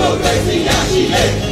[0.00, 1.49] မိုကရေစီရရှိ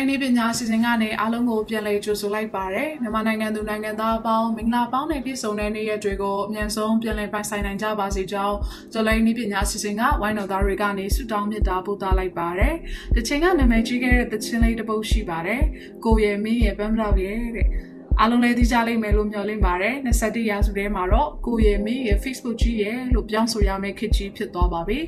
[0.00, 8.56] တော်လိုင်းနေပညာစီစဉ်ကနေအားလုံးကိုပြန်လည်ကြိုဆိုလိုက်ပါရယ်မြန်မာနိုင်ငံသူနိုင်ငံသားအပေါင်းမင်္ဂလာပေါင်းနဲ့ပြည့်စုံတဲ့နေ့ရက်တွေကိုအမြန်ဆုံးပြန်လည်ပိုင်ဆိုင်နိုင်ကြပါစေကြောင်း
[8.92, 12.74] တော်လိုင်းနေပညာစီစဉ်ကဝိုင်းတော်သားတွေကနေဆုတောင်းမေတ္တာပို့သလိုက်ပါရယ်
[13.16, 15.62] တချိန်ကနာမည်ကြီးခဲ့တဲ့တခြင်းလေးတစ်ပုဒ်ရှိပါတယ်
[16.04, 17.68] ကိုရယ်မင်းရယ်ပန်းမလောက်ရယ်တဲ့
[18.18, 24.98] အားလုံးလည်းသိကြလိမ့်မယ်လို့မျှော်လင့်ပါတယ်21ရာစုထဲမှာတော့ကိုရယ်မင်းရယ် Facebook ကြီးရယ်လို့ပြောင်းဆိုရမယ့်ခေတ်ကြီးဖြစ်သွားပါပြီ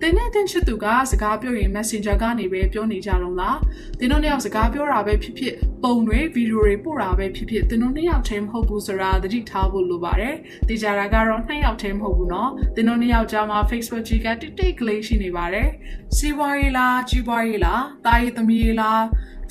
[0.00, 3.58] တင်းနဲ့တင်းချစ်သူကစကားပြောရင် Messenger ကနေပဲပြောနေကြတော့လား
[3.98, 10.36] တင်းတို့နှစ်ယောက်စကားပြောတာပဲဖြစ်ဖြစ်ပုံတွေဗီဒီယိုတွေပို့တာပဲဖြစ်ဖြစ်တင်းတို့နှစ်ယောက်တည်းမဟုတ်ဘူးဆိုတာသတိထားဖို့လိုပါတယ်
[10.68, 15.68] တေချာတာကတော့နှစ်ယောက်တည်းမဟုတ်ဘူးเนาะတင်းတို့နှစ်ယောက်ကြားမှာ Facebook ကြီးကတိတ်တိတ်ကလေးရှိနေပါတယ်
[16.16, 19.02] စီးပွားရေးလားကြီးပွားရေးလားတာရေးသမီးရေးလား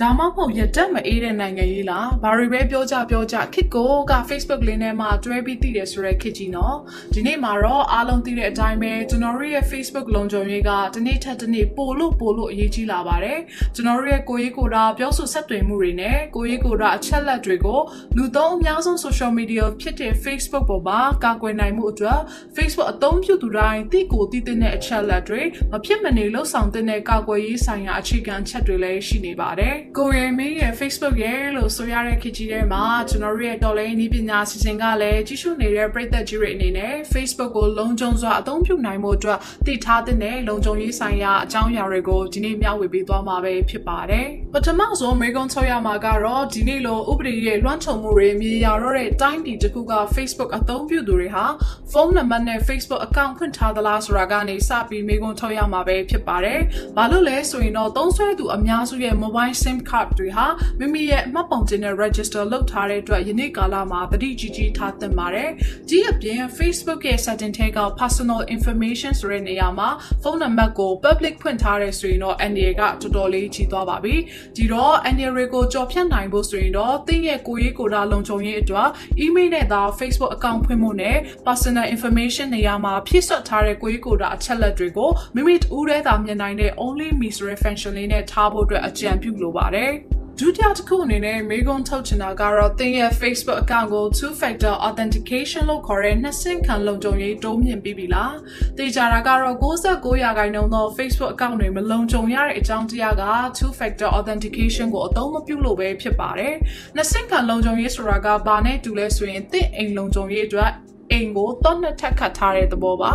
[0.02, 6.78] ဒါမှမဟုတ်ရတက်မအေးတဲ့နိုင်ငံရေးလားဘာတွေပဲပြောကြပြောကြခစ်ကိုက Facebook လေးနဲ့မှတွဲပြီးတည်တယ်ဆိုရဲခစ်ကြီးနော်
[7.14, 13.39] ဒီနေ့မှာတော့အားလုံးသိတဲ့အတိုင်းပဲကျွန်တော်တို့ရဲ့ Facebook လုံခြုံ ံရေးကတနေ့ထက်တနေ့ပိုလို့ပိုလို့အရေးကြီးလာပါတယ်
[13.75, 17.81] ကျွန်တော်တို့ရဲ့ကိုရေးကိုတာပြောဆိုဆက်သွယ်မှုတွေနဲ့ကိုရေးကိုတာအချက်လက်တွေကို
[18.17, 22.21] လူသုံးအများဆုံး social media ဖြစ်တဲ့ Facebook ပေါ်မှာကာကွယ်နိုင်မှုအတွက်
[22.57, 51.45] Facebook အသုံးပြုသူတိုင်းသိကိုသိတဲ့အချက်လက်တွေမဖြစ်မနေလှုပ်ဆောင်တဲ့ကာကွယ်ရေးဆိုင်ရာအခြေခံချက်တွေလည်းရှိနေပါတယ်ကိုရီမင်းရဲ့ Facebook ရဲ့လို့ဆိုရတဲ့ခေတ်ကြီးထဲမှာကျွန်တော်တို့ရဲ့တော်လိုင်းနည်းပညာစီစဉ်ကလည်းကြီးစုနေတဲ့ပရိသတ်ကြီးတွေအနေနဲ့ Facebook ကိုလုံခြုံစွာအသုံးပြုနိုင်မှုအတွက်တည်ထားတဲ့လုံခြုံရေးဆိုင်ရာအကြောင်းအရာတွေကိုဒီနေ့မျှဝေပေးသွားမှာပဲဖြစ်ပါတယ်။ပထမဆုံးမေကွန်ချုပ်ရမှာကတော့ဒီနေ့လိုဥပဒေရဲ့လွှမ်းခြုံမှုတွေမြေရတော့တဲ့တိုင်းပြည်တစ်ခုက Facebook အသုံးပြုသူတွေဟာ
[51.93, 56.59] ဖုန်းနံပါတ်နဲ့ Facebook အကောင့်ဖွင့်ထားသလားဆိုတာကနေစပြီးမေကွန်ချုပ်ရမှာပဲဖြစ်ပါတယ်။
[56.97, 60.47] ဘာလို့လဲဆိုရင်တော့သုံးစွဲသူအများစုရဲ့ mobile SIM card တွေဟာ
[60.79, 65.49] မိမိရဲ့အမှတ်ပုံတင်တဲ့ register လုပ်ထားတဲ့အတွက်ယနေ့ကာလမှာတတိကြီးကြီးထားသင့်ပါတယ်။
[65.89, 69.89] ဒီအပြင် Facebook ရဲ့ setting ထဲက personal information ဆိုတဲ့နေရာမှာ
[70.23, 74.15] ဖုန်းနံပါတ်ကို public ဖွင့်ထားတဲ့ဆိုရင်တော့ NDA ကတော်တော်လေးကြီးသွားပါပြီ။
[74.57, 78.89] ဒီတော့ NDA ကိုကြော်ဖြတ်နိုင်ဖို့ဆိုရင်တော့သင်ရဲ့ကိုရေးကိုယ်တာလုံခြုံရေးအတွက်
[79.25, 81.17] email နဲ့သာ Facebook account ဖွင့်ဖို့နဲ့
[81.47, 89.93] personal information နေရာမှာဖြည့်စွက်ထားတဲ့ကိုရေးကိုယ်တာအချက်လက်တွေကိုမိမိတူးထဲသာမြင်နိုင်တဲ့ only me ဆိုတဲ့ function လေးနဲ့ထားဖို့အတွက်အကြံပြုလိုပါတယ်။
[90.43, 98.33] ဒုတိယတစ်ခုအနေနဲ့မေကွန်ထုတ်ချင်တာကတော့သင်ရဲ့ Facebook account ကို two factor authentication လို့ခေါ်တဲ့နှစ်ဆင့်ခံလုံခြုံရေးတိုးမြင့်ပြီးပြီလား။
[98.79, 103.25] တေချာတာကတော့69ရာခိုင်နှုန်းသော Facebook account တွေမလုံခြုံရတဲ့အကြောင်းတရားက
[103.59, 106.55] two factor authentication ကိုအသုံးမပြုလို့ပဲဖြစ်ပါတယ်။
[106.97, 110.71] နှစ်ဆင့်ခံလုံခြုံရေးဆိုတာကဘာနဲ့တူလဲဆိုရင်သင်အိမ်လုံခြုံရေးအတွက်
[111.13, 113.11] အိမ်ကိုတော့နှစ်ထပ်ခတ်ထားတဲ့သဘောပါ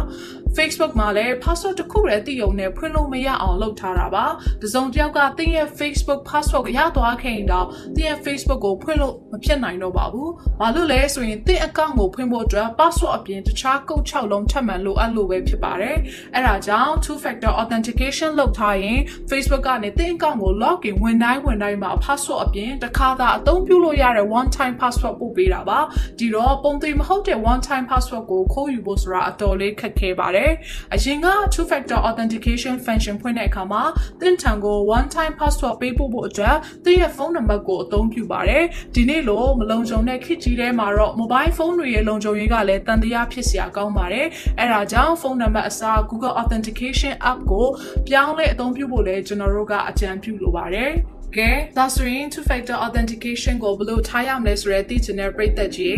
[0.58, 4.26] Facebook မှာလည်း password တစ်ခုတည်းသိုံနဲ့ဖွင့်လို့မရအောင်လုပ်ထားတာပါ။
[4.62, 10.30] တစုံတစ်ယောက်ကသင်ရဲ့ Facebook password ရသွားခဲ့ရင်တော့သင်ရဲ့ Facebook ကိုဖွင့်လို့မဖြစ်နိုင်တော့ပါဘူး။
[10.60, 15.98] ဘာလို့လဲဆိုရင်သင် account ကိုဖွင့်ဖို့အတွက် password အပြင်တခြားကုတ်6လုံးထပ်မံလိုအပ်လို့ပဲဖြစ်ပါတယ်။
[16.36, 19.00] အဲဒါကြောင့် two factor authentication လုပ်ထားရင်
[19.30, 25.80] Facebook ကနေသင် account ကို login ဝင်တိုင်းဝင်တိုင်းမှာ password အပြင်တစ်ခါသာအသုံးပြုလို့ရတဲ့ one time password ပို့ပေးတာပါ။
[26.20, 30.10] ဒီတော့ပုံသေးမဟုတ်တဲ့ one time password ကိုခိုးယူဖို့ဆိုတာအတော်လေးခက်ခဲ
[30.46, 30.56] ပါတယ်။
[30.94, 33.84] အရင်က two factor authentication function ဖွင့်တဲ့အခါမှာ
[34.22, 38.64] သင်ထံကို one time password ပေးဖို့ဖို့အတွက်သင်ရဲ့ဖုန်းနံပါတ်ကိုအသုံးပြုပါတယ်။
[38.96, 44.28] ဒီနေ့လိုမလုံခြုံတဲ့ခေတ်ကြီးထဲမှာတော့ mobile phone တွေရဲ့လုံခြုံရေးကလည်းတန်တရားဖြစ်စရာကောင်းပါတယ်။
[44.60, 47.68] အဲဒါကြောင့်ဖုန်းနံပါတ်အစား Google authentication app ကို
[48.08, 50.94] ပြောင်းလဲအသုံးပြုဖို့လည်းကျွန်တော်တို့ကအကြံပြုလိုပါတယ်။
[51.38, 55.98] ကဲဒါဆိုရင် two factor authentication ကိုဘယ်လိုထားရမလဲဆိုတဲ့သိချင်တဲ့ပရိသတ်ကြီး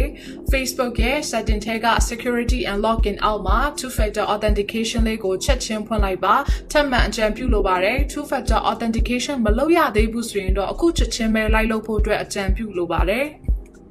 [0.52, 6.36] Facebook ရဲ့ setting ထဲက security and login အောက်မှာ two factor authentication လေးကိုချက်ချင်းဖွင့်လိုက်ပါ
[6.72, 13.26] ထပ်မံအကြံပြုလိုပါတယ် two factor authentication မလုပ်ရသေးဘူးဆိုရင်တော့အခုချက်ချင်းပဲလိုက်လုပ်ဖို့အတွက်အကြံပြုလိုပါတယ်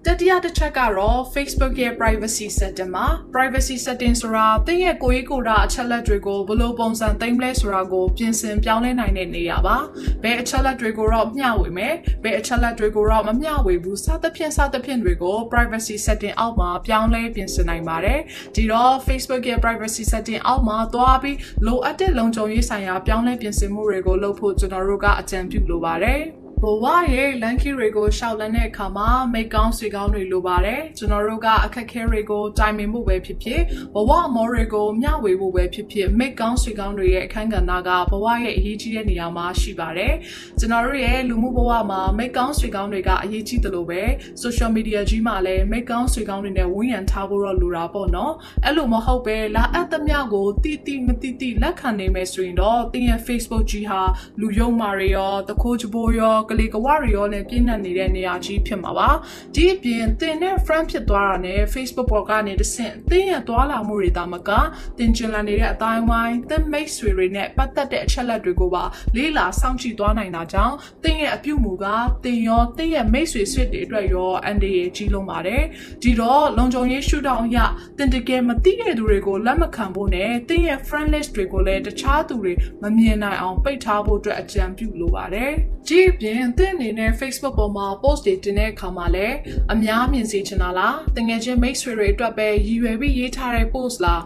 [0.08, 9.76] တတိယတစ်ချက်ကတော့ Facebook ရဲ့ privacy setting မှာ privacy setting ဆိုတာသင်ရဲ့ကိုယ်ရေးကိုယ်တာအချက်လက်တွေကိုဘယ်လိုပုံစံသိမ်းလဲဆိုတာကိုပြင်ဆင်ပြောင်းလဲနိုင်တဲ့နေရာပါ
[10.22, 11.94] ဘယ်အချက်လက်တွေကိုတော့မျှဝေမယ်
[12.24, 18.20] ဘယ်အချက်လက်တွေကိုတော့မမျှဝေဘူးစသဖြင့်စသဖြင့်တွေကို privacy setting အောက်မှာပြောင်းလဲပြင်ဆင်နိုင်ပါတယ်
[18.54, 33.62] ဒီတော့ Facebook ရဲ့ privacy setting အောက်မှာသွားပြီးလိုအပ်တဲ့လုံခြုံရေးဆိုင်ရာပြောင်းလဲပြင်ဆင်မှုတွေကိုလုပ်ဖို့ကျွန်တော်တို့ကအကြံပြုလိုပါတယ် ဘဝရဲ့လန်ကီတွေကိုရှောက်လန်းတဲ့အခါမှာမိတ်ကောင်းဆွေကောင်းတွေလိုပါတယ်ကျွန်တော်တို့ကအခက်ခဲတွေကိုတိုင်ပင်ဖို့ပဲဖြစ်ဖြစ်
[33.94, 40.14] ဘဝမောတွေကိုမျှဝေဖို့ပဲဖြစ်ဖြစ်မိတ်ကောင်းဆွေကောင်းတွေရဲ့အခန်းကဏ္ဍကဘဝရဲ့အရေးကြီးတဲ့နေရာမှာရှိပါတယ်
[40.58, 44.02] ကျွန်တော်တို့ရဲ့လူမှုဘဝမှာမိတ်ကောင်းဆွေကောင်းတွေကအရေးကြီးတယ်လို့ပဲ
[44.42, 48.32] social media ကြီးမှာလည်းမိတ်ကောင်းဆွေကောင်းတွေနဲ့ဝန်းရံထားဖို့တော့လိုတာပေါ့နော်
[48.64, 54.00] အဲ့လိုမဟုတ်ပဲလာအပ်သမျှကိုတိတိမတိတိလက်ခံနေမယ်ဆိုရင်တော့တင်းရဲ့ Facebook ကြီးဟာ
[54.40, 59.10] လူယုံမာတွေရောတခိုးချဘိုးရောကလေးကဝတွေရောနဲ့ပြည့်နှက်နေတဲ့နေရာကြီးဖြစ်မှာပါ
[59.54, 64.50] ဒီအပြင်တင်နဲ့ friend ဖြစ်သွားတာနဲ့ Facebook ပေါ်ကနေတဆင့်တင်းရဲ့သွားလာမှုတွေတာမက
[64.98, 68.84] တင်ကျင်လာနေတဲ့အတိုင်းဝိုင်းတင်မိတ်ဆွေတွေနဲ့ပတ်သက်တဲ့အချက်လက်တွေကိုပါ
[69.16, 71.86] လေးလာစောင့်ကြည့်သွားနိုင်တာကြောင့်တင်းရဲ့အပြုမူက
[72.24, 75.62] တင်ရောတင်းရဲ့မိတ်ဆွေဆွေတွေအတွက်ရောအန်ဒီရဲ့ကြီးလုံးပါတယ်
[76.02, 77.58] ဒီတော့လုံခြုံရေးရှုထောင့်အရ
[77.98, 82.52] တင်တကယ်မသိတဲ့သူတွေကိုလက်မခံဖို့နဲ့တင်းရဲ့ friend list တွေကိုလည်းတခြားသူတွေ
[82.82, 85.52] မမြင်နိုင်အောင်ပိတ်ထားဖို့အတွက်အကြံပြုလိုပါတယ်
[85.88, 89.36] ဒီအပြင်သင်အနေနဲ့ Facebook ပေါ်မှာ post တွေတင်တဲ့အခါမှာလည်း
[89.72, 94.22] အများမြင်စေချင်တာလားတကယ်ချင်းမိတ်ဆွေတွေအတွက်ပဲရည်ရွယ်ပြီးရေးထားတဲ့ post လား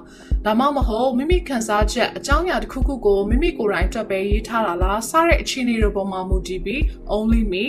[0.47, 6.81] ဒါမှမဟုတ်မိမိခန်းစားချက်အကြောင်းအရာတစ်ခုခုကိုမိမိကိုယ်တိုင်အတွက်ပဲရေးထားတာလားစတဲ့အခြေအနေတွေပေါ်မှာမူတည်ပြီး
[7.17, 7.65] only me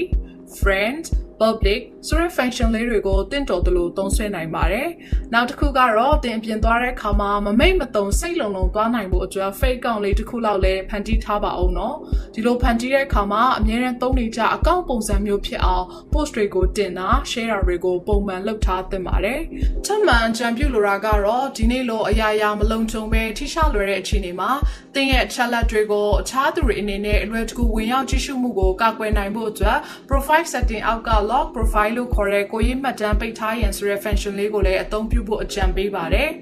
[0.59, 1.03] friend
[1.41, 4.87] public ဆိုတဲ့ function လေးတွေကိုတင့်တော်သလိုသုံးဆွဲနိုင်ပါတယ်။
[5.33, 11.95] နောက်တစ်ခုကတော့တင်ပြင်သွားတဲ့အခါမှာမမိတ်မတုံစိတ်လုံးလုံးသွားနိုင်ဖို့အတွက် fake account လေးတစ်ခုလောက်လည်းဖန်တီးထားပါအောင်နော်။
[12.33, 19.39] ဒီလိုဖန်တီးတဲ့အခါမှာအများနဲ့သုံးနေကြအကောင့်ပုံစံမျိုးဖြစ်အောင် post တွေကိုတင်တာ share တွေကိုပုံမှန်လုပ်ထားသင့်ပါတယ်။
[19.85, 24.51] ထပ်မံကြံပြုလိုတာကတော့ဒီနေ့လိုအရာရာမလုံခြုံပဲထိရှလွယ်တဲ့အခြေအနေမှာ
[24.95, 29.77] တင်ရဲ့ challenge တွေကိုအခြားသူတွေအနေနဲ့အလွယ်တကူဝင်ရောက်ကြည့်ရှုမှုကိုကာကွယ်နိုင်ဖို့အတွက်
[30.09, 36.31] profile setting အောက်က log profile လို့ခေါ်တဲ့ကိုရေးမှတ်တမ်းပိတ်ထားရန်ဆိုတဲ့ function လေးကိုလည်းအသုံးပြုဖို့အကြံပေးပါတယ်။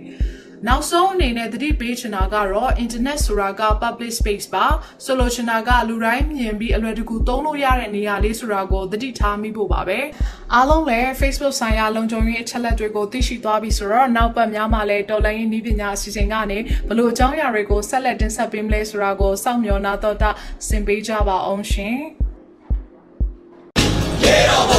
[0.68, 4.65] နောက်ဆုံးအနေနဲ့သတိပေးချင်တာကတော့ internet ဆိုတာက public space ပါ
[5.06, 10.00] ဆိုလိုချင်တာကလူတိုင်းမြင်ပြီးအလွယ်တကူသုံးလို့ရတဲ့နေရာလေးဆိုတာကိုသတိထားမိဖို့ပါပဲ
[10.53, 16.57] အားလုံးလည်း Facebook ဆိုင်ရာလုံခြုံရေးအချက်လက်တွေကိုသိရှိသွားပြီဆိုတော့နောက်ပတ်များမှာလည်းတော်လိုင်းရေးနည်းပညာအစီအစဉ်ကနေ
[16.89, 20.30] ဘလို့အကြောင်းအရာတွေကိုဆက်လက်တင်ဆက်ပေးမလဲဆိုတာကိုစောင့်မျှော်နာတော့တာ
[20.68, 21.97] ဆင်ပေးကြပါအောင်ရှင်။
[24.24, 24.77] ရေတော်ဘု